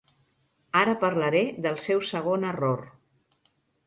[0.79, 2.81] Ara parlaré del seu segon error.